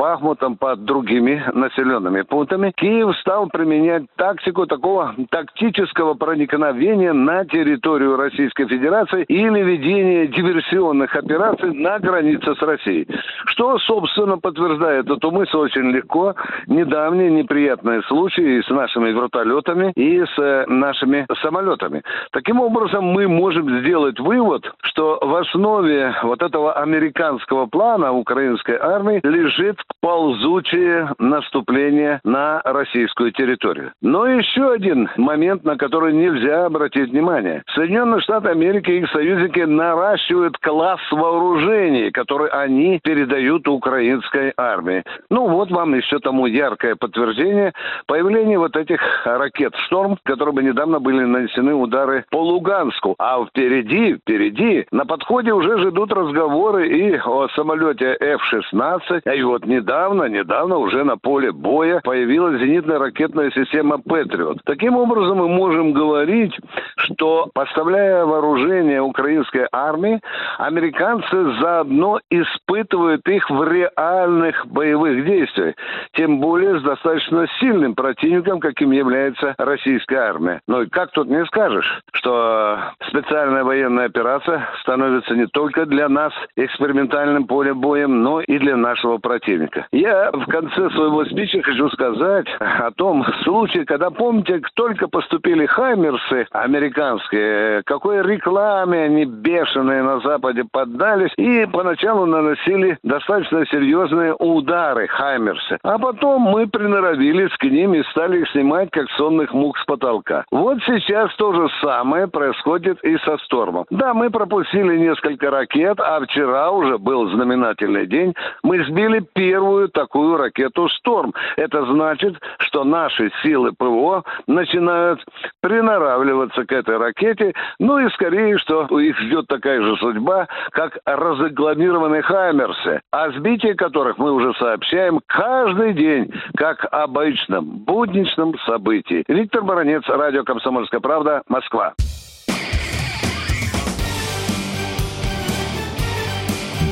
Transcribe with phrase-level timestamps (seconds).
[0.00, 8.66] Бахмутом под другими населенными пунктами, Киев стал применять тактику такого тактического проникновения на территорию Российской
[8.66, 13.08] Федерации или ведения диверсионных операций на границе с Россией.
[13.44, 16.34] Что, собственно, подтверждает эту мысль очень легко.
[16.66, 22.02] Недавние неприятные случаи с нашими вертолетами и с э, нашими самолетами.
[22.32, 29.20] Таким образом, мы можем сделать вывод, что в основе вот этого американского плана украинской армии
[29.22, 33.92] лежит ползучее наступление на российскую территорию.
[34.00, 37.62] Но еще один момент, на который нельзя обратить внимание.
[37.74, 45.04] Соединенные Штаты Америки и их союзники наращивают класс вооружений, который они передают украинской армии.
[45.30, 47.72] Ну вот вам еще тому яркое подтверждение
[48.06, 53.14] появления вот этих ракет «Шторм», которыми недавно были нанесены удары по Луганску.
[53.18, 60.24] А впереди, впереди, на подходе уже ждут разговоры и о самолете F-16, и вот недавно,
[60.24, 64.58] недавно уже на поле боя появилась зенитная ракетная система «Патриот».
[64.64, 66.52] Таким образом, мы можем говорить,
[66.96, 70.20] что поставляя вооружение украинской армии,
[70.58, 75.74] американцы заодно испытывают их в реальных боевых действиях.
[76.12, 80.60] Тем более с достаточно сильным противником, каким является российская армия.
[80.66, 86.32] Ну и как тут не скажешь, что специальная военная операция становится не только для нас
[86.56, 89.59] экспериментальным полем боем, но и для нашего противника.
[89.60, 89.86] Америка.
[89.92, 96.46] Я в конце своего спича хочу сказать о том случае, когда, помните, только поступили Хаймерсы
[96.52, 105.78] американские, какой рекламе они бешеные на Западе поддались и поначалу наносили достаточно серьезные удары Хаймерсы.
[105.82, 110.44] А потом мы приноровились к ним и стали их снимать как сонных мух с потолка.
[110.50, 113.84] Вот сейчас то же самое происходит и со Стормом.
[113.90, 118.34] Да, мы пропустили несколько ракет, а вчера уже был знаменательный день.
[118.62, 121.34] Мы сбили первый первую такую ракету «Шторм».
[121.56, 125.24] Это значит, что наши силы ПВО начинают
[125.60, 132.22] приноравливаться к этой ракете, ну и скорее, что их ждет такая же судьба, как разрекламированные
[132.22, 139.24] «Хаймерсы», о сбитии которых мы уже сообщаем каждый день, как обычном, будничном событии.
[139.26, 141.94] Виктор Баранец, радио «Комсомольская правда», Москва.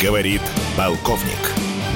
[0.02, 0.42] Говорит
[0.76, 1.67] полковник.